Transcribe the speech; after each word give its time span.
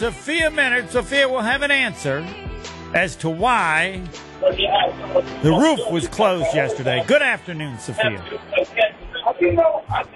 Sophia 0.00 0.48
Minnaert. 0.48 0.88
Sophia 0.88 1.28
will 1.28 1.42
have 1.42 1.60
an 1.60 1.70
answer 1.70 2.26
as 2.94 3.16
to 3.16 3.28
why 3.28 4.00
the 4.40 5.54
roof 5.54 5.78
was 5.92 6.08
closed 6.08 6.54
yesterday. 6.54 7.04
Good 7.06 7.20
afternoon, 7.20 7.78
Sophia. 7.78 8.18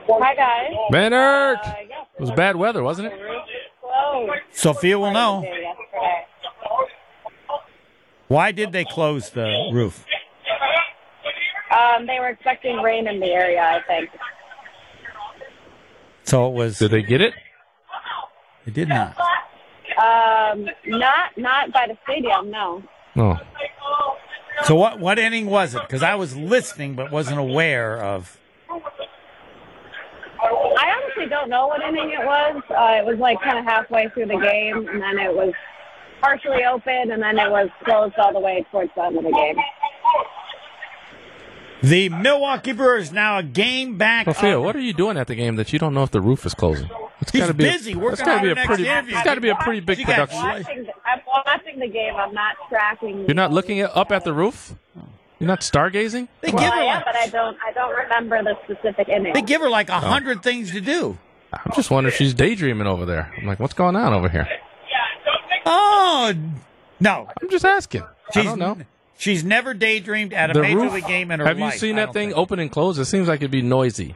Hi, 0.08 0.34
guys. 0.34 0.72
Bernard! 0.90 1.58
Uh, 1.58 1.74
yeah, 1.86 2.04
It 2.18 2.20
was 2.22 2.30
bad 2.30 2.56
weather, 2.56 2.82
wasn't 2.82 3.08
it? 3.12 3.18
the 3.18 3.24
roof 3.24 3.42
is 3.46 3.70
closed 3.78 4.42
Sophia 4.52 4.98
will 4.98 5.12
know. 5.12 5.44
Why 8.28 8.52
did 8.52 8.72
they 8.72 8.86
close 8.86 9.28
the 9.28 9.68
roof? 9.70 10.06
Um, 11.70 12.06
they 12.06 12.18
were 12.20 12.28
expecting 12.28 12.78
rain 12.78 13.06
in 13.06 13.20
the 13.20 13.32
area, 13.32 13.60
I 13.62 13.82
think. 13.86 14.08
So 16.22 16.48
it 16.48 16.54
was. 16.54 16.78
Did 16.78 16.90
they 16.90 17.02
get 17.02 17.20
it? 17.20 17.34
They 18.64 18.72
did 18.72 18.88
not. 18.88 19.14
Um, 20.04 20.68
not 20.86 21.36
not 21.36 21.72
by 21.72 21.86
the 21.86 21.96
stadium, 22.04 22.50
no. 22.50 22.82
No. 23.14 23.38
So 24.64 24.74
what 24.74 25.00
what 25.00 25.18
inning 25.18 25.46
was 25.46 25.74
it? 25.74 25.82
Because 25.82 26.02
I 26.02 26.14
was 26.14 26.36
listening 26.36 26.94
but 26.94 27.10
wasn't 27.10 27.38
aware 27.38 28.02
of. 28.02 28.38
I 30.40 31.00
honestly 31.02 31.26
don't 31.28 31.48
know 31.48 31.66
what 31.68 31.80
inning 31.82 32.10
it 32.10 32.24
was. 32.24 32.62
Uh, 32.70 33.00
it 33.00 33.04
was 33.06 33.18
like 33.18 33.40
kind 33.40 33.58
of 33.58 33.64
halfway 33.64 34.08
through 34.10 34.26
the 34.26 34.38
game, 34.38 34.88
and 34.88 35.00
then 35.00 35.18
it 35.18 35.34
was 35.34 35.52
partially 36.20 36.64
open, 36.64 37.10
and 37.12 37.22
then 37.22 37.38
it 37.38 37.50
was 37.50 37.68
closed 37.84 38.14
all 38.18 38.32
the 38.32 38.40
way 38.40 38.64
towards 38.70 38.90
the 38.94 39.04
end 39.04 39.16
of 39.16 39.24
the 39.24 39.32
game. 39.32 39.56
The 41.82 42.08
Milwaukee 42.08 42.72
Brewers 42.72 43.12
now 43.12 43.38
a 43.38 43.42
game 43.42 43.98
back. 43.98 44.24
Sophia, 44.24 44.60
what 44.60 44.74
are 44.74 44.80
you 44.80 44.94
doing 44.94 45.16
at 45.18 45.26
the 45.26 45.34
game 45.34 45.56
that 45.56 45.72
you 45.72 45.78
don't 45.78 45.92
know 45.92 46.02
if 46.02 46.10
the 46.10 46.20
roof 46.20 46.46
is 46.46 46.54
closing? 46.54 46.88
It's 47.20 47.30
He's 47.30 47.40
gotta 47.42 47.54
be 47.54 47.64
busy 47.64 47.92
A, 47.92 47.96
working 47.96 48.12
it's 48.12 48.20
gotta 48.22 48.32
on 48.36 48.42
be 48.42 48.48
the 48.48 48.52
a 48.52 48.54
next 48.56 48.66
pretty. 48.66 48.86
interview. 48.88 49.14
It's 49.14 49.24
got 49.24 49.34
to 49.36 49.40
be 49.40 49.48
a 49.48 49.54
pretty 49.56 49.80
big 49.80 49.98
You 49.98 50.04
production. 50.04 50.38
Watching, 50.42 50.86
I'm 51.06 51.20
watching 51.46 51.78
the 51.78 51.88
game. 51.88 52.14
I'm 52.16 52.34
not 52.34 52.56
tracking. 52.68 53.20
You're 53.26 53.34
not 53.34 53.52
looking 53.52 53.80
at, 53.80 53.96
up 53.96 54.10
at 54.12 54.24
the 54.24 54.32
roof. 54.32 54.74
You're 55.38 55.46
not 55.48 55.60
stargazing. 55.60 56.28
They 56.40 56.50
Come 56.50 56.60
give 56.60 56.72
her 56.72 56.78
I 56.80 56.82
am, 56.84 56.96
like, 56.96 57.04
but 57.06 57.16
I 57.16 57.26
don't. 57.28 57.56
I 57.66 57.72
don't 57.72 57.94
remember 57.96 58.42
the 58.42 58.56
specific 58.64 59.08
image. 59.08 59.34
they 59.34 59.42
give 59.42 59.60
her 59.60 59.70
like 59.70 59.88
a 59.90 59.94
Oh. 59.96 60.00
hundred 60.00 60.42
things 60.42 60.72
to 60.72 60.80
do. 60.80 61.16
I'm 61.52 61.72
just 61.74 61.90
wondering 61.90 62.12
if 62.12 62.18
she's 62.18 62.34
daydreaming 62.34 62.86
over 62.88 63.04
there. 63.06 63.32
I'm 63.38 63.46
like, 63.46 63.60
what's 63.60 63.74
going 63.74 63.94
on 63.96 64.12
over 64.12 64.28
here? 64.28 64.48
Oh 65.66 66.34
no, 67.00 67.28
I'm 67.40 67.50
just 67.50 67.64
asking. 67.64 68.02
I 68.02 68.06
she's 68.32 68.44
don't 68.44 68.58
know. 68.58 68.76
she's 69.16 69.44
never 69.44 69.74
daydreamed 69.74 70.32
at 70.32 70.50
a 70.50 70.54
The 70.54 70.60
major 70.62 70.78
roof. 70.78 70.92
league 70.94 71.06
game 71.06 71.30
in 71.30 71.40
her 71.40 71.46
Have 71.46 71.58
life. 71.58 71.72
Have 71.74 71.82
you 71.82 71.88
seen 71.88 71.96
that 71.96 72.12
thing 72.12 72.28
think. 72.30 72.38
open 72.38 72.58
and 72.58 72.70
close? 72.70 72.98
It 72.98 73.04
seems 73.06 73.28
like 73.28 73.40
it'd 73.40 73.50
be 73.50 73.62
noisy. 73.62 74.14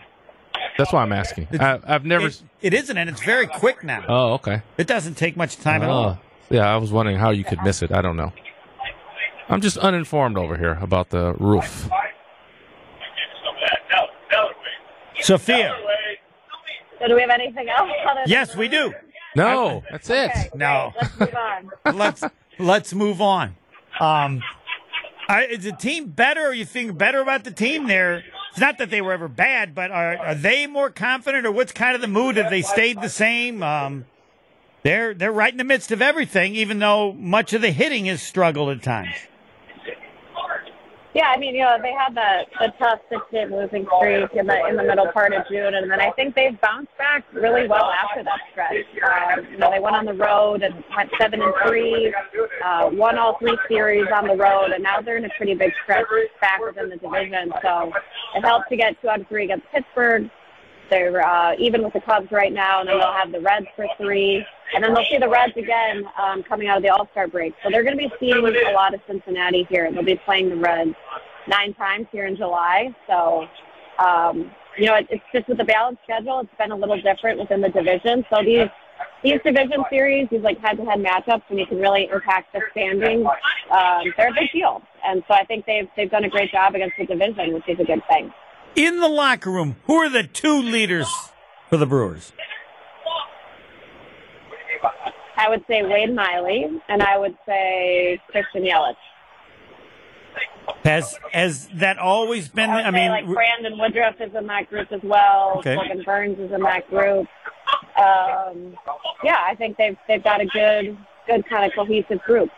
That's 0.79 0.93
why 0.93 1.03
I'm 1.03 1.13
asking. 1.13 1.49
I, 1.61 1.81
I've 1.85 2.05
never. 2.07 2.29
It, 2.29 2.41
it 2.63 2.73
isn't, 2.75 2.97
and 2.97 3.11
it's 3.11 3.23
very 3.23 3.47
quick 3.49 3.83
now. 3.85 4.05
oh, 4.09 4.33
okay. 4.35 4.63
It 4.79 4.87
doesn't 4.87 5.17
take 5.17 5.37
much 5.37 5.57
time 5.59 5.83
at 5.83 5.89
Oh, 5.91 5.93
all. 5.93 6.21
yeah, 6.51 6.73
I 6.73 6.77
was 6.77 6.93
wondering 6.93 7.19
how 7.19 7.31
you 7.31 7.43
could 7.45 7.61
miss 7.63 7.83
it. 7.83 7.91
I 7.93 8.01
don't 8.01 8.17
know. 8.17 8.33
I'm 9.49 9.61
just 9.61 9.77
uninformed 9.79 10.39
over 10.39 10.57
here 10.57 10.79
about 10.81 11.11
the 11.11 11.33
roof. 11.35 11.89
Sophia, 15.21 15.75
So 17.01 17.09
do 17.09 17.15
we 17.17 17.21
have 17.23 17.31
anything 17.31 17.69
else? 17.69 17.91
yes, 18.27 18.55
we 18.57 18.69
do. 18.69 18.95
No, 19.35 19.83
that's 19.91 20.09
it. 20.11 20.31
Okay, 20.31 20.51
No. 20.55 20.93
Let's 21.01 21.19
move 21.19 21.35
on. 21.35 21.71
let's 21.97 22.25
let's 22.59 22.95
move 22.95 23.21
on. 23.21 23.57
Um, 24.01 24.43
I, 25.29 25.45
is 25.47 25.65
the 25.65 25.73
team 25.73 26.07
better? 26.07 26.49
Or 26.49 26.53
you 26.55 26.65
think 26.65 26.97
better 26.97 27.21
about 27.21 27.45
the 27.45 27.51
team 27.51 27.89
there? 27.89 28.23
It's 28.59 28.63
not 28.65 28.79
that 28.79 28.91
they 28.91 29.01
were 29.01 29.13
ever 29.13 29.29
bad, 29.29 29.73
but 29.73 29.93
are, 29.93 30.17
are 30.17 30.35
they 30.35 30.67
more 30.67 30.91
confident, 30.91 31.47
or 31.47 31.53
what's 31.53 31.71
kind 31.71 31.95
of 31.95 32.01
the 32.01 32.09
mood? 32.09 32.39
Have 32.39 32.51
they 32.51 32.63
stayed 32.63 33.01
the 33.01 33.09
same? 33.09 33.63
Um, 33.63 34.05
they're 34.83 35.15
they're 35.15 35.31
right 35.31 35.53
in 35.53 35.59
the 35.59 35.63
midst 35.63 35.93
of 35.93 36.03
everything, 36.03 36.57
even 36.57 36.81
though 36.81 37.13
much 37.13 37.53
of 37.53 37.63
the 37.63 37.71
hitting 37.71 38.07
has 38.07 38.21
struggled 38.21 38.71
at 38.71 38.83
times. 38.83 39.15
Yeah, 41.15 41.33
I 41.35 41.39
mean, 41.39 41.55
you 41.55 41.63
know, 41.63 41.79
they 41.83 41.93
had 41.93 42.15
the 42.15 42.47
the 42.61 42.73
tough 42.79 43.01
six 43.09 43.23
game 43.33 43.51
losing 43.53 43.87
streak 43.97 44.31
in 44.35 44.47
the 44.47 44.67
in 44.69 44.77
the 44.77 44.85
middle 44.85 45.11
part 45.11 45.33
of 45.33 45.43
June, 45.49 45.75
and 45.75 45.91
then 45.91 46.01
I 46.01 46.11
think 46.13 46.35
they've 46.35 46.61
bounced 46.61 46.97
back 46.99 47.25
really 47.33 47.67
well 47.67 47.91
after 47.91 48.23
that 48.23 48.39
stretch. 48.53 48.85
Um, 49.03 49.47
you 49.51 49.59
know, 49.59 49.71
they 49.71 49.81
went 49.81 49.97
on 49.97 50.05
the 50.05 50.13
road 50.13 50.63
and 50.63 50.75
went 50.97 51.11
seven 51.19 51.43
and 51.43 51.53
three, 51.67 52.15
uh, 52.65 52.91
won 52.93 53.19
all 53.19 53.39
three 53.39 53.59
series 53.69 54.07
on 54.15 54.29
the 54.29 54.37
road, 54.37 54.71
and 54.73 54.83
now 54.83 55.01
they're 55.01 55.17
in 55.17 55.25
a 55.25 55.31
pretty 55.37 55.55
big 55.55 55.73
stretch 55.83 56.07
back 56.41 56.61
within 56.61 56.91
the 56.91 56.97
division. 56.99 57.53
So 57.63 57.91
it 58.35 58.45
helps 58.45 58.69
to 58.69 58.77
get 58.77 59.01
two 59.01 59.09
out 59.09 59.21
of 59.21 59.29
three 59.29 59.45
against 59.45 59.67
Pittsburgh. 59.73 60.31
They're 60.91 61.25
uh, 61.25 61.55
even 61.59 61.83
with 61.83 61.93
the 61.93 62.01
Cubs 62.01 62.31
right 62.33 62.53
now, 62.53 62.81
and 62.81 62.89
then 62.89 62.99
they'll 62.99 63.13
have 63.13 63.31
the 63.31 63.41
Reds 63.41 63.67
for 63.77 63.87
three, 63.99 64.45
and 64.75 64.83
then 64.83 64.95
they'll 64.95 65.05
see 65.05 65.19
the 65.19 65.29
Reds 65.29 65.53
again 65.57 66.05
um, 66.19 66.43
coming 66.43 66.69
out 66.69 66.79
of 66.79 66.83
the 66.83 66.89
All 66.89 67.09
Star 67.13 67.29
break. 67.29 67.55
So 67.63 67.71
they're 67.71 67.83
going 67.83 67.99
to 67.99 68.09
be 68.09 68.13
seeing 68.19 68.39
a 68.39 68.73
lot 68.73 68.95
of 68.95 69.01
Cincinnati 69.07 69.67
here. 69.69 69.91
They'll 69.93 70.03
be 70.03 70.21
playing 70.25 70.49
the 70.49 70.57
Reds 70.57 70.95
nine 71.47 71.75
times 71.75 72.07
here 72.11 72.27
in 72.27 72.37
July. 72.37 72.95
So, 73.07 73.47
um, 73.99 74.51
you 74.79 74.87
know, 74.87 74.95
it, 74.95 75.07
it's 75.11 75.25
just 75.35 75.49
with 75.49 75.59
the 75.59 75.65
balanced 75.65 76.03
schedule, 76.05 76.41
it's 76.41 76.51
been 76.59 76.73
a 76.73 76.77
little 76.77 77.01
different 77.01 77.39
within 77.39 77.61
the 77.61 77.69
division. 77.69 78.25
So 78.31 78.43
these 78.43 78.69
these 79.23 79.41
division 79.45 79.85
series, 79.91 80.29
these 80.31 80.43
like 80.43 80.59
head-to-head 80.61 80.99
matchups, 81.01 81.43
when 81.49 81.59
you 81.59 81.67
can 81.67 81.79
really 81.79 82.09
impact 82.13 82.53
the 82.53 82.61
standings, 82.71 83.27
um, 83.71 84.13
they're 84.17 84.31
a 84.31 84.35
big 84.35 84.51
deal. 84.53 84.83
And 85.09 85.23
so 85.27 85.33
I 85.33 85.45
think 85.45 85.65
they've 85.65 85.89
they've 85.97 86.11
done 86.11 86.25
a 86.25 86.29
great 86.29 86.53
job 86.53 86.75
against 86.75 86.97
the 86.99 87.07
division, 87.07 87.55
which 87.55 87.67
is 87.67 87.81
a 87.81 87.85
good 87.85 88.03
thing. 88.11 88.31
In 88.77 89.01
the 89.01 89.09
locker 89.09 89.51
room, 89.51 89.77
who 89.87 89.95
are 89.95 90.11
the 90.11 90.23
two 90.23 90.61
leaders 90.61 91.09
for 91.71 91.79
the 91.79 91.87
Brewers? 91.87 92.33
I 95.39 95.49
would 95.49 95.65
say 95.67 95.83
Wade 95.83 96.15
Miley, 96.15 96.67
and 96.89 97.03
I 97.03 97.17
would 97.17 97.37
say 97.47 98.21
Christian 98.31 98.65
Yelich. 98.65 98.97
Has 100.85 101.19
has 101.33 101.69
that 101.75 101.99
always 101.99 102.49
been? 102.49 102.69
I 102.69 102.83
I 102.83 102.91
mean, 102.91 103.11
like 103.11 103.25
Brandon 103.25 103.79
Woodruff 103.79 104.17
is 104.21 104.35
in 104.35 104.47
that 104.49 104.69
group 104.69 104.93
as 104.93 105.01
well. 105.03 105.55
Okay. 105.59 105.75
Logan 105.75 106.03
Burnes 106.05 106.39
is 106.39 106.53
in 106.53 106.61
that 106.61 106.89
group. 106.91 107.27
Um, 107.97 108.77
yeah, 109.25 109.39
I 109.47 109.55
think 109.57 109.79
they've 109.79 109.97
they've 110.07 110.23
got 110.23 110.43
a 110.43 110.47
good 110.47 110.99
good 111.27 111.49
kind 111.49 111.65
of 111.65 111.73
cohesive 111.75 112.21
group. 112.27 112.51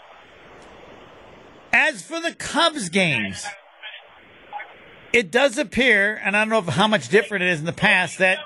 As 1.72 2.03
for 2.03 2.20
the 2.20 2.34
Cubs 2.34 2.88
games, 2.88 3.44
it 5.12 5.31
does 5.31 5.58
appear, 5.58 6.20
and 6.22 6.36
I 6.36 6.44
don't 6.44 6.66
know 6.66 6.72
how 6.72 6.88
much 6.88 7.08
different 7.08 7.44
it 7.44 7.50
is 7.50 7.60
in 7.60 7.66
the 7.66 7.72
past, 7.72 8.19
that 8.19 8.38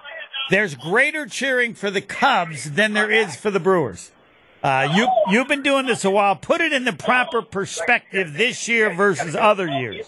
there's 0.51 0.75
greater 0.75 1.27
cheering 1.27 1.75
for 1.75 1.91
the 1.91 2.01
Cubs 2.03 2.73
than 2.73 2.93
there 2.93 3.11
is 3.11 3.35
for 3.37 3.51
the 3.51 3.61
Brewers. 3.61 4.13
Uh, 4.63 4.89
you 4.95 5.09
you've 5.31 5.49
been 5.49 5.63
doing 5.63 5.85
this 5.87 6.05
a 6.05 6.11
while. 6.11 6.37
Put 6.37 6.63
it 6.63 6.73
in 6.73 6.85
the 6.85 6.93
proper 6.93 7.43
perspective 7.43 8.33
this 8.35 8.67
year 8.67 8.95
versus 8.95 9.37
other 9.37 9.67
years. 9.67 10.07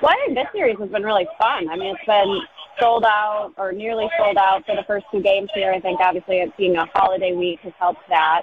Well, 0.00 0.12
I 0.12 0.24
think 0.24 0.38
this 0.38 0.46
series 0.52 0.78
has 0.78 0.88
been 0.88 1.02
really 1.02 1.26
fun. 1.38 1.68
I 1.68 1.76
mean, 1.76 1.94
it's 1.94 2.06
been 2.06 2.40
sold 2.80 3.04
out 3.04 3.52
or 3.56 3.72
nearly 3.72 4.08
sold 4.18 4.38
out 4.38 4.64
for 4.64 4.76
the 4.76 4.84
first 4.86 5.06
two 5.10 5.20
games 5.20 5.50
here. 5.54 5.72
I 5.72 5.80
think 5.80 6.00
obviously 6.00 6.38
it 6.38 6.56
being 6.56 6.76
a 6.76 6.86
holiday 6.86 7.32
week 7.34 7.60
has 7.60 7.72
helped 7.78 8.08
that. 8.08 8.42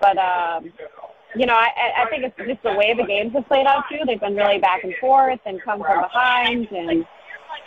But, 0.00 0.16
um, 0.16 0.72
you 1.34 1.46
know, 1.46 1.54
I, 1.54 1.68
I 2.02 2.06
think 2.10 2.24
it's 2.24 2.36
just 2.36 2.62
the 2.62 2.74
way 2.74 2.94
the 2.94 3.04
games 3.04 3.32
have 3.32 3.46
played 3.46 3.66
out, 3.66 3.84
too. 3.90 3.98
They've 4.06 4.20
been 4.20 4.36
really 4.36 4.58
back 4.58 4.84
and 4.84 4.94
forth 5.00 5.40
and 5.46 5.60
come 5.62 5.80
from 5.80 6.02
behind. 6.02 6.68
And 6.70 7.06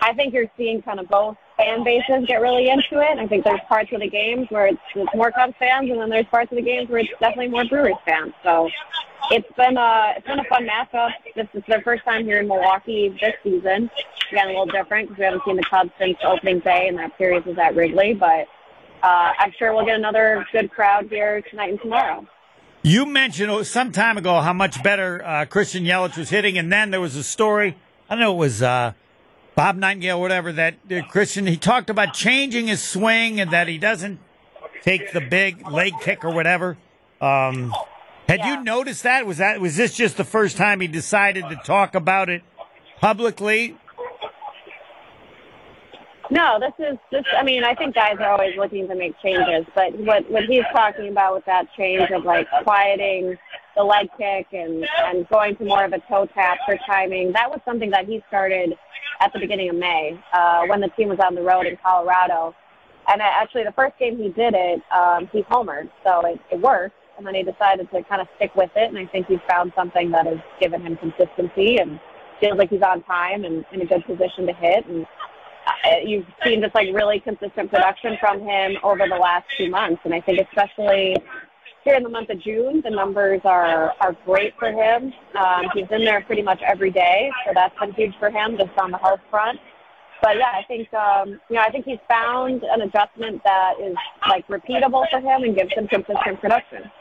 I 0.01 0.13
think 0.13 0.33
you're 0.33 0.49
seeing 0.57 0.81
kind 0.81 0.99
of 0.99 1.07
both 1.07 1.37
fan 1.57 1.83
bases 1.83 2.25
get 2.27 2.41
really 2.41 2.69
into 2.69 2.99
it. 2.99 3.17
I 3.17 3.27
think 3.27 3.43
there's 3.43 3.61
parts 3.67 3.91
of 3.93 4.01
the 4.01 4.09
games 4.09 4.47
where 4.49 4.67
it's, 4.67 4.81
it's 4.93 5.15
more 5.15 5.31
Cubs 5.31 5.53
fans, 5.57 5.89
and 5.89 5.99
then 5.99 6.09
there's 6.09 6.25
parts 6.27 6.51
of 6.51 6.57
the 6.57 6.61
games 6.61 6.89
where 6.89 6.99
it's 6.99 7.09
definitely 7.19 7.47
more 7.47 7.65
Brewers 7.65 7.95
fans. 8.05 8.33
So 8.43 8.69
it's 9.31 9.51
been 9.57 9.77
a 9.77 10.13
it's 10.17 10.27
been 10.27 10.39
a 10.39 10.43
fun 10.45 10.67
matchup. 10.67 11.11
This 11.35 11.47
is 11.53 11.63
their 11.67 11.81
first 11.81 12.03
time 12.03 12.25
here 12.25 12.39
in 12.39 12.47
Milwaukee 12.47 13.09
this 13.19 13.33
season. 13.43 13.89
Again, 14.31 14.47
a 14.47 14.49
little 14.49 14.65
different 14.65 15.09
because 15.09 15.19
we 15.19 15.25
haven't 15.25 15.41
seen 15.45 15.55
the 15.55 15.63
Cubs 15.63 15.91
since 15.99 16.17
opening 16.23 16.59
day, 16.59 16.87
and 16.87 16.97
that 16.97 17.11
series 17.17 17.45
was 17.45 17.57
at 17.57 17.75
Wrigley. 17.75 18.13
But 18.13 18.47
uh, 19.03 19.33
I'm 19.39 19.51
sure 19.57 19.73
we'll 19.73 19.85
get 19.85 19.95
another 19.95 20.45
good 20.51 20.71
crowd 20.71 21.07
here 21.09 21.41
tonight 21.49 21.69
and 21.69 21.81
tomorrow. 21.81 22.25
You 22.85 23.07
mentioned 23.07 23.65
some 23.65 23.91
time 23.91 24.15
ago 24.15 24.41
how 24.41 24.53
much 24.53 24.83
better 24.83 25.25
uh, 25.25 25.45
Christian 25.45 25.85
Yelich 25.85 26.17
was 26.19 26.29
hitting, 26.29 26.55
and 26.59 26.71
then 26.71 26.91
there 26.91 27.01
was 27.01 27.15
a 27.15 27.23
story. 27.23 27.75
I 28.07 28.13
don't 28.13 28.19
know 28.19 28.33
it 28.33 28.37
was 28.37 28.61
uh, 28.61 28.93
Bob 29.55 29.75
Nightingale, 29.75 30.19
or 30.19 30.21
whatever. 30.21 30.51
That 30.51 30.75
uh, 30.91 31.01
Christian 31.09 31.47
he 31.47 31.57
talked 31.57 31.89
about 31.89 32.13
changing 32.13 32.67
his 32.67 32.83
swing 32.83 33.39
and 33.39 33.49
that 33.49 33.67
he 33.67 33.79
doesn't 33.79 34.19
take 34.83 35.13
the 35.13 35.21
big 35.21 35.67
leg 35.67 35.93
kick 35.99 36.23
or 36.23 36.29
whatever. 36.31 36.77
Um, 37.19 37.73
had 38.29 38.41
Yeah. 38.41 38.59
you 38.59 38.63
noticed 38.63 39.01
that? 39.01 39.25
Was 39.25 39.37
that 39.39 39.59
was 39.59 39.75
this 39.77 39.95
just 39.95 40.15
the 40.17 40.23
first 40.23 40.55
time 40.55 40.79
he 40.79 40.87
decided 40.87 41.49
to 41.49 41.55
talk 41.55 41.95
about 41.95 42.29
it 42.29 42.43
publicly? 43.01 43.77
No, 46.31 46.59
this 46.59 46.73
is 46.79 46.97
this. 47.11 47.23
I 47.37 47.43
mean, 47.43 47.63
I 47.63 47.75
think 47.75 47.93
guys 47.93 48.15
are 48.19 48.31
always 48.31 48.57
looking 48.57 48.87
to 48.87 48.95
make 48.95 49.13
changes, 49.21 49.65
but 49.75 49.97
what 49.99 50.29
what 50.31 50.45
he's 50.45 50.63
talking 50.73 51.09
about 51.09 51.35
with 51.35 51.45
that 51.45 51.67
change 51.77 52.09
of 52.11 52.25
like 52.25 52.47
quieting 52.63 53.35
the 53.75 53.83
leg 53.83 54.07
kick 54.17 54.47
and 54.51 54.87
and 55.03 55.27
going 55.29 55.55
to 55.57 55.65
more 55.65 55.85
of 55.85 55.93
a 55.93 55.99
toe 56.09 56.27
tap 56.33 56.57
for 56.65 56.77
timing, 56.87 57.31
that 57.33 57.49
was 57.49 57.59
something 57.63 57.91
that 57.91 58.07
he 58.07 58.23
started 58.27 58.73
at 59.21 59.31
the 59.33 59.39
beginning 59.39 59.69
of 59.69 59.75
May 59.75 60.19
uh, 60.33 60.63
when 60.67 60.81
the 60.81 60.89
team 60.89 61.09
was 61.09 61.19
on 61.19 61.35
the 61.35 61.41
road 61.41 61.67
in 61.67 61.77
Colorado. 61.77 62.55
And 63.07 63.21
actually, 63.21 63.63
the 63.63 63.73
first 63.73 63.97
game 63.99 64.17
he 64.17 64.29
did 64.29 64.55
it, 64.55 64.81
um, 64.91 65.29
he 65.31 65.43
homered, 65.43 65.91
so 66.03 66.21
it, 66.25 66.39
it 66.51 66.59
worked. 66.59 66.95
And 67.17 67.25
then 67.25 67.35
he 67.35 67.43
decided 67.43 67.89
to 67.91 68.03
kind 68.03 68.19
of 68.19 68.27
stick 68.35 68.53
with 68.55 68.71
it, 68.75 68.89
and 68.89 68.97
I 68.97 69.05
think 69.05 69.27
he's 69.27 69.39
found 69.47 69.71
something 69.75 70.11
that 70.11 70.25
has 70.25 70.39
given 70.59 70.81
him 70.81 70.97
consistency 70.97 71.77
and 71.77 71.99
feels 72.41 72.57
like 72.57 72.69
he's 72.69 72.81
on 72.81 73.03
time 73.03 73.45
and 73.45 73.63
in 73.71 73.81
a 73.81 73.85
good 73.85 74.03
position 74.05 74.47
to 74.47 74.53
hit. 74.53 74.85
And 74.87 75.05
you've 76.03 76.25
seen 76.43 76.61
just 76.61 76.75
like 76.75 76.93
really 76.93 77.19
consistent 77.19 77.71
production 77.71 78.17
from 78.19 78.41
him 78.41 78.77
over 78.83 79.07
the 79.07 79.15
last 79.15 79.45
two 79.57 79.69
months, 79.69 80.01
and 80.03 80.13
I 80.13 80.21
think 80.21 80.39
especially 80.39 81.15
here 81.83 81.95
in 81.95 82.03
the 82.03 82.09
month 82.09 82.29
of 82.29 82.41
June, 82.41 82.81
the 82.83 82.89
numbers 82.89 83.41
are 83.45 83.93
are 84.01 84.17
great 84.25 84.53
for 84.57 84.71
him. 84.71 85.13
Um, 85.37 85.65
he's 85.73 85.87
in 85.91 86.03
there 86.03 86.21
pretty 86.21 86.41
much 86.41 86.61
every 86.61 86.91
day, 86.91 87.31
so 87.45 87.51
that's 87.53 87.77
been 87.79 87.93
huge 87.93 88.13
for 88.19 88.29
him 88.29 88.57
just 88.57 88.77
on 88.77 88.91
the 88.91 88.97
health 88.97 89.21
front. 89.29 89.59
But 90.21 90.37
yeah, 90.37 90.51
I 90.53 90.63
think 90.67 90.91
um, 90.93 91.39
you 91.49 91.55
know 91.55 91.61
I 91.61 91.69
think 91.69 91.85
he's 91.85 91.99
found 92.09 92.63
an 92.63 92.81
adjustment 92.81 93.41
that 93.43 93.73
is 93.81 93.95
like 94.27 94.47
repeatable 94.47 95.05
for 95.09 95.19
him 95.19 95.43
and 95.43 95.55
gives 95.55 95.73
him 95.73 95.87
consistent 95.87 96.41
production. 96.41 96.91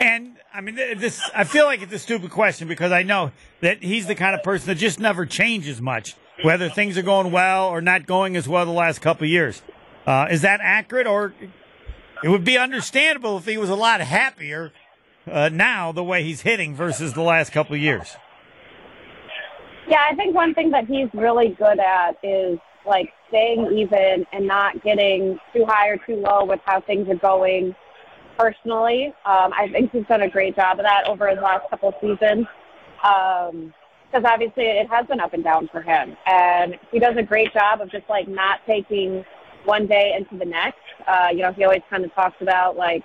And 0.00 0.36
I 0.52 0.60
mean, 0.60 0.74
this 0.74 1.22
I 1.32 1.44
feel 1.44 1.64
like 1.64 1.80
it's 1.80 1.92
a 1.92 1.98
stupid 1.98 2.32
question 2.32 2.66
because 2.66 2.90
I 2.90 3.04
know 3.04 3.30
that 3.60 3.84
he's 3.84 4.08
the 4.08 4.16
kind 4.16 4.34
of 4.34 4.42
person 4.42 4.66
that 4.66 4.74
just 4.74 4.98
never 4.98 5.24
changes 5.24 5.80
much, 5.80 6.16
whether 6.42 6.68
things 6.68 6.96
are 6.96 7.02
going 7.02 7.30
well 7.30 7.68
or 7.68 7.80
not 7.80 8.06
going 8.06 8.36
as 8.36 8.48
well 8.48 8.64
the 8.64 8.72
last 8.72 9.00
couple 9.00 9.26
years. 9.26 9.62
Uh, 10.06 10.26
is 10.30 10.42
that 10.42 10.60
accurate, 10.62 11.06
or 11.06 11.34
it 12.24 12.28
would 12.28 12.44
be 12.44 12.56
understandable 12.56 13.38
if 13.38 13.46
he 13.46 13.56
was 13.56 13.68
a 13.68 13.76
lot 13.76 14.00
happier 14.00 14.72
uh, 15.30 15.48
now 15.48 15.92
the 15.92 16.02
way 16.02 16.24
he's 16.24 16.40
hitting 16.40 16.74
versus 16.74 17.12
the 17.12 17.22
last 17.22 17.52
couple 17.52 17.76
years? 17.76 18.16
Yeah, 19.88 20.00
I 20.10 20.14
think 20.14 20.34
one 20.34 20.54
thing 20.54 20.70
that 20.70 20.86
he's 20.86 21.08
really 21.12 21.50
good 21.50 21.78
at 21.78 22.16
is 22.22 22.58
like 22.86 23.12
staying 23.28 23.66
even 23.76 24.26
and 24.32 24.46
not 24.46 24.82
getting 24.82 25.38
too 25.52 25.64
high 25.66 25.88
or 25.88 25.98
too 25.98 26.16
low 26.16 26.44
with 26.44 26.60
how 26.64 26.80
things 26.80 27.08
are 27.08 27.16
going 27.16 27.74
personally. 28.38 29.14
Um, 29.24 29.52
I 29.52 29.68
think 29.70 29.92
he's 29.92 30.06
done 30.06 30.22
a 30.22 30.30
great 30.30 30.56
job 30.56 30.78
of 30.78 30.84
that 30.84 31.06
over 31.06 31.28
his 31.28 31.38
last 31.40 31.68
couple 31.70 31.92
seasons. 32.00 32.46
Um, 33.04 33.74
because 34.12 34.30
obviously 34.30 34.64
it 34.64 34.88
has 34.88 35.06
been 35.06 35.20
up 35.20 35.32
and 35.32 35.42
down 35.42 35.68
for 35.68 35.80
him. 35.80 36.16
And 36.26 36.78
he 36.90 36.98
does 36.98 37.16
a 37.16 37.22
great 37.22 37.52
job 37.52 37.80
of 37.80 37.90
just 37.90 38.08
like 38.08 38.28
not 38.28 38.60
taking 38.66 39.24
one 39.64 39.86
day 39.86 40.14
into 40.16 40.36
the 40.36 40.44
next. 40.44 40.78
Uh, 41.06 41.28
you 41.30 41.38
know, 41.38 41.52
he 41.52 41.64
always 41.64 41.82
kind 41.88 42.04
of 42.04 42.14
talks 42.14 42.36
about 42.40 42.76
like 42.76 43.02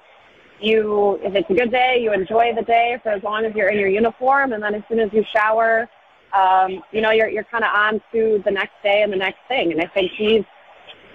you, 0.60 1.20
if 1.24 1.34
it's 1.36 1.50
a 1.50 1.54
good 1.54 1.72
day, 1.72 2.00
you 2.02 2.12
enjoy 2.14 2.52
the 2.56 2.64
day 2.64 2.98
for 3.04 3.10
as 3.10 3.24
long 3.24 3.46
as 3.46 3.56
you're 3.56 3.70
in 3.70 3.80
your 3.80 3.90
uniform. 3.90 4.54
And 4.54 4.62
then 4.62 4.76
as 4.76 4.84
soon 4.90 5.00
as 5.00 5.10
you 5.14 5.24
shower, 5.34 5.88
um, 6.34 6.84
you 6.92 7.02
know, 7.02 7.12
you're, 7.12 7.30
you're 7.30 7.46
kind 7.46 7.64
of 7.64 7.74
on 7.74 8.02
to 8.12 8.42
the 8.44 8.52
next 8.52 8.74
day 8.84 9.04
and 9.04 9.14
the 9.14 9.18
next 9.18 9.40
thing. 9.48 9.72
And 9.72 9.82
I 9.82 9.88
think 9.88 10.12
he's 10.18 10.44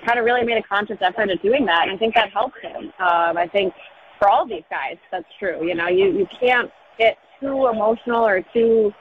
kind 0.06 0.18
of 0.18 0.24
really 0.24 0.44
made 0.44 0.56
a 0.56 0.62
conscious 0.62 0.98
effort 1.00 1.30
of 1.30 1.42
doing 1.42 1.66
that. 1.66 1.82
And 1.82 1.92
I 1.92 1.98
think 1.98 2.14
that 2.14 2.30
helps 2.30 2.56
him. 2.62 2.92
Um, 2.98 3.36
I 3.36 3.48
think 3.52 3.74
for 4.18 4.28
all 4.28 4.46
these 4.46 4.64
guys, 4.70 4.96
that's 5.10 5.26
true. 5.38 5.66
You 5.66 5.74
know, 5.74 5.88
you, 5.88 6.06
you 6.12 6.26
can't 6.40 6.70
get 6.98 7.18
too 7.40 7.66
emotional 7.66 8.24
or 8.24 8.42
too 8.54 8.92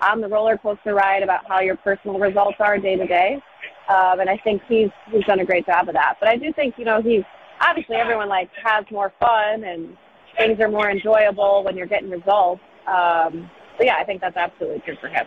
on 0.00 0.20
the 0.20 0.28
roller 0.28 0.58
coaster 0.58 0.94
ride 0.94 1.22
about 1.22 1.46
how 1.48 1.60
your 1.60 1.76
personal 1.76 2.18
results 2.18 2.56
are 2.60 2.78
day 2.78 2.96
to 2.96 3.06
day. 3.06 3.42
Um, 3.88 4.20
and 4.20 4.28
I 4.28 4.36
think 4.38 4.62
he's 4.68 4.90
he's 5.10 5.24
done 5.24 5.40
a 5.40 5.44
great 5.44 5.66
job 5.66 5.88
of 5.88 5.94
that. 5.94 6.16
But 6.20 6.28
I 6.28 6.36
do 6.36 6.52
think 6.52 6.74
you 6.76 6.84
know 6.84 7.00
he's 7.00 7.22
obviously 7.60 7.96
everyone 7.96 8.28
like 8.28 8.50
has 8.62 8.84
more 8.90 9.12
fun 9.20 9.64
and 9.64 9.96
things 10.36 10.60
are 10.60 10.68
more 10.68 10.90
enjoyable 10.90 11.62
when 11.64 11.76
you're 11.76 11.86
getting 11.86 12.10
results. 12.10 12.62
Um, 12.86 13.50
so 13.78 13.84
yeah, 13.84 13.96
I 13.98 14.04
think 14.04 14.20
that's 14.20 14.36
absolutely 14.36 14.80
true 14.80 14.96
for 15.00 15.08
him. 15.08 15.26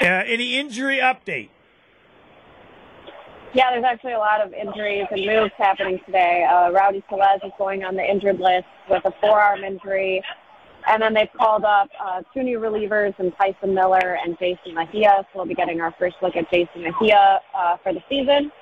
Uh, 0.00 0.24
any 0.26 0.56
injury 0.56 0.98
update? 0.98 1.50
Yeah, 3.54 3.70
there's 3.70 3.84
actually 3.84 4.14
a 4.14 4.18
lot 4.18 4.40
of 4.44 4.54
injuries 4.54 5.04
and 5.10 5.26
moves 5.26 5.52
happening 5.58 6.00
today. 6.06 6.46
Uh, 6.50 6.70
Rowdy 6.70 7.04
Tellez 7.08 7.40
is 7.44 7.52
going 7.58 7.84
on 7.84 7.94
the 7.94 8.02
injured 8.02 8.40
list 8.40 8.64
with 8.88 9.04
a 9.04 9.12
forearm 9.20 9.62
injury. 9.62 10.22
And 10.92 11.00
then 11.00 11.14
they've 11.14 11.32
called 11.38 11.64
up 11.64 11.88
uh, 11.98 12.20
two 12.34 12.42
new 12.42 12.58
relievers 12.58 13.14
and 13.18 13.32
Tyson 13.38 13.74
Miller 13.74 14.18
and 14.22 14.36
J.C. 14.38 14.72
Mejia. 14.74 15.24
So 15.32 15.38
we'll 15.38 15.46
be 15.46 15.54
getting 15.54 15.80
our 15.80 15.94
first 15.98 16.16
look 16.20 16.36
at 16.36 16.50
J.C. 16.50 16.68
Mejia 16.80 17.40
uh, 17.56 17.78
for 17.82 17.94
the 17.94 18.00
season. 18.10 18.52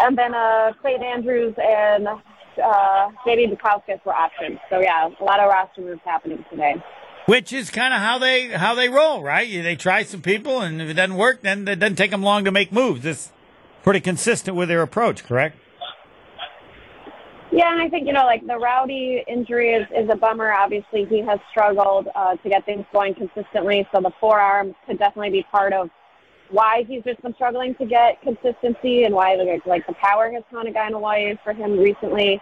And 0.00 0.16
then 0.16 0.34
uh, 0.34 0.72
Andrews 0.84 1.54
and 1.58 2.08
uh, 2.08 3.08
J.B. 3.26 3.54
Bukauskas 3.54 4.02
were 4.06 4.14
options. 4.14 4.58
So 4.70 4.80
yeah, 4.80 5.10
a 5.20 5.22
lot 5.22 5.38
of 5.38 5.50
roster 5.50 5.82
moves 5.82 6.00
happening 6.02 6.42
today. 6.48 6.76
Which 7.26 7.52
is 7.52 7.68
kind 7.68 7.92
of 7.92 8.00
how 8.00 8.18
they 8.18 8.48
how 8.48 8.74
they 8.74 8.88
roll, 8.88 9.22
right? 9.22 9.46
They 9.46 9.76
try 9.76 10.04
some 10.04 10.22
people, 10.22 10.62
and 10.62 10.80
if 10.80 10.88
it 10.88 10.94
doesn't 10.94 11.16
work, 11.16 11.42
then 11.42 11.68
it 11.68 11.78
doesn't 11.78 11.96
take 11.96 12.10
them 12.10 12.22
long 12.22 12.46
to 12.46 12.50
make 12.50 12.72
moves. 12.72 13.04
It's 13.04 13.32
pretty 13.82 14.00
consistent 14.00 14.56
with 14.56 14.70
their 14.70 14.80
approach, 14.80 15.24
correct? 15.24 15.58
Yeah, 17.50 17.72
and 17.72 17.80
I 17.80 17.88
think 17.88 18.06
you 18.06 18.12
know, 18.12 18.26
like 18.26 18.46
the 18.46 18.58
Rowdy 18.58 19.24
injury 19.26 19.72
is, 19.72 19.86
is 19.96 20.08
a 20.12 20.16
bummer. 20.16 20.52
Obviously, 20.52 21.06
he 21.06 21.20
has 21.20 21.38
struggled 21.50 22.08
uh, 22.14 22.36
to 22.36 22.48
get 22.48 22.66
things 22.66 22.84
going 22.92 23.14
consistently, 23.14 23.88
so 23.92 24.00
the 24.00 24.12
forearm 24.20 24.74
could 24.86 24.98
definitely 24.98 25.30
be 25.30 25.46
part 25.50 25.72
of 25.72 25.88
why 26.50 26.84
he's 26.86 27.02
just 27.04 27.20
been 27.22 27.34
struggling 27.34 27.74
to 27.76 27.86
get 27.86 28.20
consistency 28.22 29.04
and 29.04 29.14
why 29.14 29.34
like, 29.34 29.64
like 29.66 29.86
the 29.86 29.94
power 29.94 30.30
has 30.32 30.42
kind 30.50 30.68
of 30.68 30.74
gone 30.74 30.94
away 30.94 31.38
for 31.44 31.52
him 31.52 31.78
recently. 31.78 32.40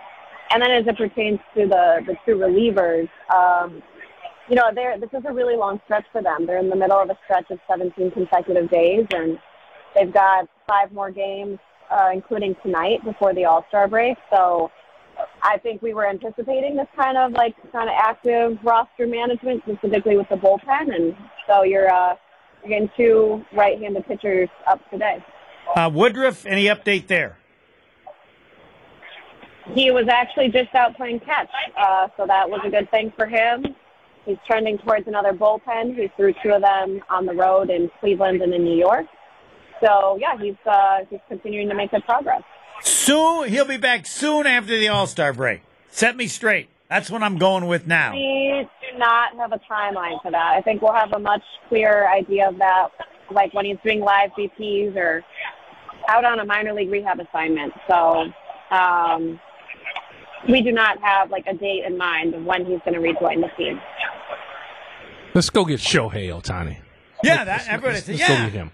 And 0.51 0.63
then 0.63 0.71
as 0.71 0.87
it 0.87 0.97
pertains 0.97 1.41
to 1.57 1.67
the 1.67 2.01
the 2.07 2.17
two 2.25 2.37
relievers, 2.37 3.09
um, 3.35 3.83
you 4.49 4.57
know, 4.57 4.71
they're 4.75 4.99
this 4.99 5.11
is 5.13 5.25
a 5.25 5.33
really 5.33 5.57
long 5.57 5.81
stretch 5.85 6.07
for 6.11 6.23
them. 6.23 6.47
They're 6.47 6.59
in 6.59 6.69
the 6.69 6.77
middle 6.77 6.99
of 6.99 7.11
a 7.11 7.19
stretch 7.25 7.51
of 7.51 7.59
17 7.69 8.11
consecutive 8.11 8.71
days, 8.71 9.07
and 9.13 9.39
they've 9.95 10.13
got 10.13 10.49
five 10.67 10.91
more 10.93 11.11
games, 11.13 11.59
uh, 11.91 12.11
including 12.13 12.57
tonight 12.65 13.05
before 13.05 13.35
the 13.35 13.45
All 13.45 13.65
Star 13.69 13.87
break. 13.87 14.17
So 14.31 14.71
I 15.47 15.59
think 15.59 15.81
we 15.81 15.95
were 15.95 16.09
anticipating 16.09 16.75
this 16.75 16.89
kind 16.97 17.17
of 17.17 17.31
like 17.33 17.55
kind 17.71 17.89
of 17.89 17.95
active 17.97 18.59
roster 18.65 19.07
management, 19.07 19.63
specifically 19.63 20.17
with 20.17 20.29
the 20.29 20.35
bullpen, 20.35 20.93
and 20.93 21.15
so 21.47 21.63
you're 21.63 21.89
uh, 21.89 22.17
you're 22.63 22.71
getting 22.71 22.91
two 22.97 23.45
right-handed 23.53 24.05
pitchers 24.07 24.49
up 24.67 24.81
today. 24.91 25.25
Uh, 25.77 25.89
Woodruff, 25.93 26.45
any 26.47 26.65
update 26.65 27.07
there? 27.07 27.39
He 29.73 29.93
was 29.93 30.09
actually 30.09 30.49
just 30.49 30.75
out 30.75 30.97
playing 30.97 31.21
catch, 31.21 31.49
uh, 31.79 32.09
so 32.17 32.27
that 32.27 32.51
was 32.51 32.61
a 32.65 32.71
good 32.71 32.91
thing 32.91 33.13
for 33.17 33.27
him. 33.27 33.65
He's 34.25 34.39
trending 34.49 34.79
towards 34.79 35.07
another 35.07 35.33
bullpen. 35.33 35.97
He 35.97 36.09
threw 36.17 36.35
two 36.43 36.51
of 36.51 36.63
them 36.63 37.01
on 37.09 37.25
the 37.25 37.35
road 37.35 37.71
in 37.71 37.89
Cleveland 38.01 38.43
and 38.43 38.53
in 38.53 38.65
New 38.65 38.77
York. 38.77 39.07
So 39.81 40.19
yeah, 40.21 40.37
he's 40.41 40.57
uh, 40.67 41.05
he's 41.09 41.21
continuing 41.29 41.69
to 41.69 41.75
make 41.77 41.93
good 41.93 42.05
progress. 42.05 42.43
Soon 42.83 43.49
he'll 43.49 43.65
be 43.65 43.77
back 43.77 44.07
soon 44.07 44.47
after 44.47 44.79
the 44.79 44.89
All 44.89 45.07
Star 45.07 45.33
break. 45.33 45.63
Set 45.91 46.17
me 46.17 46.27
straight. 46.27 46.69
That's 46.89 47.11
what 47.11 47.23
I'm 47.23 47.39
going 47.39 47.67
with 47.67 47.87
now. 47.87 48.13
We 48.13 48.69
do 48.93 48.99
not 48.99 49.37
have 49.37 49.53
a 49.53 49.61
timeline 49.71 50.21
for 50.23 50.31
that. 50.31 50.55
I 50.57 50.61
think 50.61 50.83
we'll 50.83 50.93
have 50.93 51.13
a 51.13 51.19
much 51.19 51.43
clearer 51.69 52.09
idea 52.09 52.49
of 52.49 52.59
that, 52.59 52.89
like 53.31 53.53
when 53.55 53.65
he's 53.65 53.79
doing 53.85 54.01
live 54.01 54.31
BPs 54.39 54.95
or 54.95 55.25
out 56.09 56.25
on 56.25 56.39
a 56.39 56.45
minor 56.45 56.73
league 56.73 56.91
rehab 56.91 57.19
assignment. 57.19 57.73
So 57.89 58.27
um, 58.71 59.41
we 60.49 60.63
do 60.63 60.71
not 60.71 61.03
have 61.03 61.31
like 61.31 61.47
a 61.47 61.55
date 61.55 61.85
in 61.85 61.97
mind 61.97 62.35
of 62.35 62.45
when 62.45 62.65
he's 62.65 62.81
going 62.85 62.95
to 62.95 63.01
rejoin 63.01 63.41
the 63.41 63.49
team. 63.57 63.81
Let's 65.35 65.51
go 65.51 65.65
get 65.65 65.81
Shohei 65.81 66.29
Ohtani. 66.29 66.79
Yeah, 67.23 67.45
that 67.45 67.67
everybody. 67.69 67.95
Let's, 67.95 68.09
let's 68.09 68.21
yeah. 68.21 68.29
go 68.29 68.45
get 68.45 68.53
him. 68.53 68.71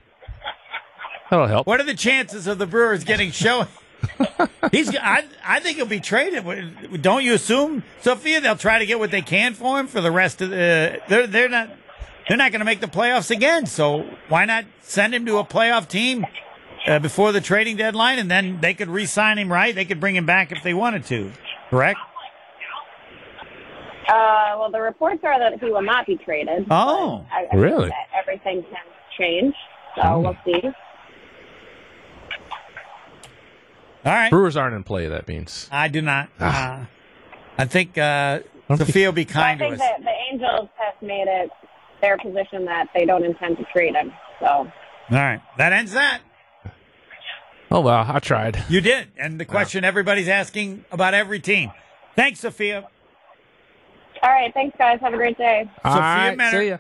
That'll 1.31 1.47
help. 1.47 1.67
What 1.67 1.81
are 1.81 1.85
the 1.85 1.95
chances 1.95 2.47
of 2.47 2.59
the 2.59 2.67
Brewers 2.67 3.05
getting 3.05 3.31
Shohei? 3.31 3.69
He's. 4.73 4.95
I. 4.97 5.25
I 5.45 5.61
think 5.61 5.77
he'll 5.77 5.87
be 5.87 6.01
traded. 6.01 7.03
Don't 7.03 7.23
you 7.25 7.35
assume, 7.35 7.83
Sophia? 8.01 8.41
They'll 8.41 8.57
try 8.57 8.79
to 8.79 8.87
get 8.87 8.99
what 8.99 9.11
they 9.11 9.23
can 9.23 9.55
for 9.55 9.79
him 9.81 9.87
for 9.87 10.01
the 10.01 10.11
rest 10.11 10.41
of 10.41 10.51
the. 10.51 11.01
They're. 11.09 11.27
They're 11.27 11.49
not. 11.49 11.71
They're 12.29 12.37
not 12.37 12.53
going 12.53 12.61
to 12.61 12.65
make 12.65 12.81
the 12.81 12.87
playoffs 12.87 13.31
again. 13.31 13.67
So 13.67 14.09
why 14.29 14.45
not 14.45 14.65
send 14.81 15.15
him 15.15 15.27
to 15.27 15.39
a 15.39 15.45
playoff 15.45 15.89
team 15.89 16.25
uh, 16.87 16.99
before 17.01 17.33
the 17.33 17.41
trading 17.41 17.77
deadline, 17.77 18.19
and 18.19 18.31
then 18.31 18.61
they 18.61 18.75
could 18.75 18.89
re-sign 18.89 19.39
him. 19.39 19.51
Right? 19.53 19.75
They 19.75 19.85
could 19.85 20.01
bring 20.01 20.15
him 20.17 20.27
back 20.27 20.53
if 20.53 20.63
they 20.63 20.75
wanted 20.75 21.05
to. 21.07 21.33
Correct. 21.71 21.99
Uh, 24.09 24.57
well, 24.59 24.71
the 24.71 24.81
reports 24.81 25.21
are 25.25 25.39
that 25.39 25.61
he 25.61 25.71
will 25.71 25.83
not 25.83 26.07
be 26.07 26.17
traded. 26.17 26.67
Oh, 26.71 27.25
I, 27.33 27.47
I 27.53 27.57
really? 27.57 27.91
Everything 28.21 28.63
can 28.63 28.77
change, 29.19 29.55
so 29.97 30.03
Oh. 30.05 30.21
we'll 30.21 30.37
see. 30.45 30.61
All 34.05 34.13
right. 34.13 34.31
Brewers 34.31 34.57
aren't 34.57 34.75
in 34.75 34.83
play. 34.85 35.07
That 35.09 35.29
means. 35.29 35.69
I 35.71 35.89
do 35.89 36.03
not. 36.03 36.29
Ah. 36.41 36.81
Uh, 36.83 36.85
I 37.59 37.65
think 37.67 37.97
uh, 37.99 38.41
don't 38.69 38.79
Sophia 38.79 39.09
will 39.09 39.13
be 39.13 39.25
But 39.25 39.37
I 39.37 39.41
kind 39.43 39.59
to 39.61 39.65
think 39.67 39.75
us. 39.75 39.81
that 39.81 40.01
the 40.03 40.11
Angels 40.33 40.69
have 40.79 41.01
made 41.03 41.27
it 41.29 41.51
their 42.01 42.17
position 42.19 42.65
that 42.65 42.89
they 42.95 43.05
don't 43.05 43.25
intend 43.25 43.59
to 43.59 43.65
trade 43.73 43.95
him. 43.95 44.13
So 44.41 44.47
All 44.47 44.71
right, 45.11 45.41
that 45.59 45.73
ends 45.73 45.93
that. 45.93 46.21
Oh 47.71 47.81
well, 47.81 48.05
I 48.09 48.19
tried. 48.19 48.65
You 48.69 48.81
did, 48.81 49.09
and 49.17 49.39
the 49.39 49.45
question 49.45 49.85
everybody's 49.85 50.29
asking 50.29 50.85
about 50.91 51.15
every 51.15 51.41
team. 51.41 51.71
Thanks, 52.17 52.41
Sophia. 52.41 52.87
all 54.23 54.31
right, 54.31 54.53
thanks 54.53 54.77
guys. 54.77 54.99
Have 55.01 55.15
a 55.15 55.17
great 55.17 55.39
day. 55.39 55.71
All 55.85 55.93
Sophia 55.93 56.03
right, 56.03 56.39
Minnaert. 56.39 56.51
see 56.61 56.69
ya. 56.69 56.79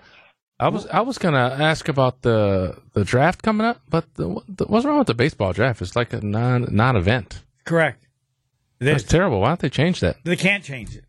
I 0.61 0.69
was 0.69 0.87
I 0.87 1.01
was 1.01 1.19
gonna 1.19 1.57
ask 1.59 1.89
about 1.89 2.23
the 2.23 2.77
the 2.93 3.05
draft 3.05 3.43
coming 3.43 3.67
up, 3.67 3.81
but 3.89 4.13
the, 4.15 4.41
the, 4.49 4.65
what's 4.67 4.85
wrong 4.85 4.99
with 4.99 5.09
the 5.09 5.15
baseball 5.15 5.53
draft? 5.53 5.83
It's 5.83 5.97
like 5.97 6.13
a 6.13 6.21
non 6.21 6.69
non 6.71 6.97
event. 6.97 7.43
Correct. 7.65 8.07
That's 8.79 9.05
terrible. 9.05 9.41
Why 9.41 9.49
don't 9.49 9.61
they 9.61 9.71
change 9.71 10.01
that? 10.01 10.17
they 10.25 10.37
can't 10.37 10.65
change 10.65 10.97
it. 10.97 11.05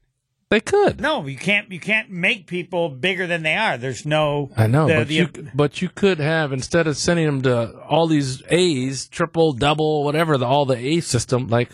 They 0.50 0.60
could. 0.60 1.02
No, 1.02 1.26
you 1.26 1.38
can't. 1.38 1.72
You 1.72 1.80
can't 1.80 2.12
make 2.12 2.46
people 2.46 2.90
bigger 2.90 3.26
than 3.26 3.42
they 3.42 3.56
are. 3.56 3.76
There's 3.80 4.06
no. 4.06 4.52
I 4.56 4.68
know, 4.68 4.88
the- 4.88 4.96
but 4.96 5.08
the- 5.08 5.14
you 5.16 5.30
but 5.56 5.82
you 5.82 5.90
could 5.90 6.20
have 6.20 6.52
instead 6.54 6.86
of 6.88 6.96
sending 6.98 7.26
them 7.26 7.42
to 7.44 7.80
all 7.80 8.06
these 8.08 8.44
A's, 8.50 9.08
triple, 9.08 9.54
double, 9.54 10.04
whatever 10.04 10.38
the 10.38 10.46
all 10.46 10.66
the 10.66 10.78
A 10.78 11.00
system, 11.00 11.48
like 11.48 11.72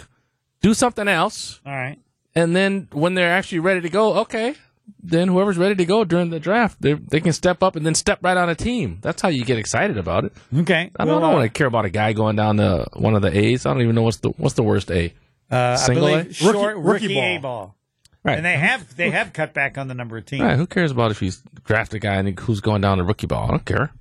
do 0.62 0.74
something 0.74 1.08
else, 1.10 1.60
all 1.66 1.74
right. 1.74 2.00
and 2.36 2.56
then 2.56 2.88
when 2.94 3.16
they're 3.16 3.32
actually 3.34 3.60
ready 3.60 3.82
to 3.82 3.90
go, 3.90 4.20
okay, 4.20 4.56
then 5.02 5.28
whoever's 5.28 5.58
ready 5.58 5.76
to 5.76 5.86
go 5.86 6.04
during 6.04 6.30
the 6.30 6.40
draft, 6.40 6.82
they 6.82 6.94
they 6.94 7.20
can 7.20 7.34
step 7.34 7.62
up 7.64 7.76
and 7.76 7.86
then 7.86 7.96
step 7.96 8.20
right 8.22 8.38
on 8.38 8.50
a 8.50 8.56
team. 8.56 9.00
That's 9.02 9.22
how 9.22 9.30
you 9.30 9.46
get 9.46 9.58
excited 9.58 9.98
about 9.98 10.26
it. 10.26 10.34
Okay. 10.56 10.92
I 11.00 11.06
don't 11.06 11.22
Well, 11.22 11.32
uh, 11.32 11.34
when 11.36 11.44
I 11.44 11.48
care 11.48 11.68
about 11.68 11.86
a 11.86 11.90
guy 11.90 12.14
going 12.14 12.36
down 12.36 12.58
to 12.58 12.88
one 12.94 13.16
of 13.16 13.22
the 13.22 13.36
A's. 13.38 13.66
I 13.66 13.74
don't 13.74 13.82
even 13.82 13.96
know 13.96 14.04
what's 14.04 14.18
the 14.18 14.30
what's 14.38 14.56
the 14.56 14.64
worst 14.64 14.92
A. 14.92 15.14
Uh, 15.52 15.56
I 15.56 15.76
Single 15.76 16.08
believe 16.08 16.28
A? 16.30 16.34
short 16.34 16.56
Rookie- 16.56 16.78
rookie, 16.78 17.08
rookie 17.08 17.20
A 17.20 17.38
ball. 17.38 17.66
ball. 17.68 17.76
Right. 18.24 18.38
And 18.38 18.46
they 18.46 18.58
have 18.58 18.96
they 18.98 19.10
have 19.12 19.32
cut 19.34 19.54
back 19.54 19.78
on 19.78 19.88
the 19.88 19.94
number 19.94 20.18
of 20.18 20.26
teams. 20.26 20.42
Right, 20.42 20.58
who 20.58 20.68
cares 20.68 20.92
about 20.92 21.10
if 21.12 21.20
he's 21.22 21.42
draft 21.64 21.94
a 21.94 22.00
guy 22.00 22.16
and 22.16 22.38
who's 22.40 22.60
going 22.60 22.82
down 22.82 22.98
to 22.98 23.04
rookie 23.04 23.28
ball? 23.28 23.46
I 23.46 23.52
don't 23.52 23.66
care. 23.66 23.92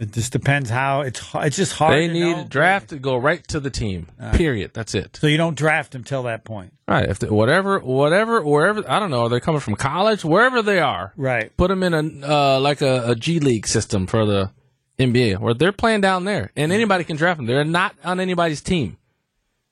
It 0.00 0.12
just 0.12 0.32
depends 0.32 0.70
how 0.70 1.02
it's. 1.02 1.22
It's 1.34 1.56
just 1.56 1.74
hard. 1.74 1.92
They 1.94 2.08
need 2.08 2.36
know. 2.36 2.46
draft 2.48 2.88
to 2.88 2.98
go 2.98 3.16
right 3.16 3.46
to 3.48 3.60
the 3.60 3.68
team. 3.68 4.08
Period. 4.32 4.72
That's 4.72 4.94
it. 4.94 5.18
So 5.20 5.26
you 5.26 5.36
don't 5.36 5.56
draft 5.56 5.94
until 5.94 6.22
that 6.22 6.42
point. 6.42 6.72
Right. 6.88 7.06
If 7.06 7.18
they, 7.18 7.28
whatever, 7.28 7.78
whatever, 7.80 8.40
wherever 8.42 8.82
I 8.90 8.98
don't 8.98 9.10
know, 9.10 9.24
are 9.24 9.28
they're 9.28 9.40
coming 9.40 9.60
from 9.60 9.74
college, 9.76 10.24
wherever 10.24 10.62
they 10.62 10.78
are. 10.80 11.12
Right. 11.18 11.54
Put 11.56 11.68
them 11.68 11.82
in 11.82 11.92
a 11.92 12.26
uh, 12.26 12.60
like 12.60 12.80
a, 12.80 13.10
a 13.10 13.14
G 13.14 13.40
League 13.40 13.66
system 13.66 14.06
for 14.06 14.24
the 14.24 14.50
NBA, 14.98 15.38
where 15.38 15.52
they're 15.54 15.70
playing 15.70 16.00
down 16.00 16.24
there, 16.24 16.50
and 16.56 16.72
anybody 16.72 17.04
can 17.04 17.16
draft 17.16 17.36
them. 17.36 17.44
They're 17.46 17.62
not 17.64 17.94
on 18.02 18.20
anybody's 18.20 18.62
team, 18.62 18.96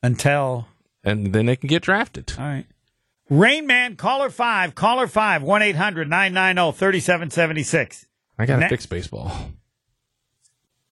Until 0.02 0.66
and 1.04 1.32
then 1.32 1.46
they 1.46 1.56
can 1.56 1.68
get 1.68 1.82
drafted. 1.82 2.32
all 2.38 2.44
right. 2.44 2.66
Rain 3.30 3.66
Man, 3.66 3.96
caller 3.96 4.30
five, 4.30 4.74
caller 4.74 5.06
five, 5.06 5.42
one 5.42 5.60
eight 5.62 5.76
hundred 5.76 6.08
nine 6.08 6.32
nine 6.32 6.56
zero 6.56 6.72
thirty 6.72 7.00
seven 7.00 7.30
seventy 7.30 7.62
six. 7.62 8.06
I 8.38 8.46
gotta 8.46 8.60
Ne- 8.62 8.68
fix 8.68 8.86
baseball. 8.86 9.32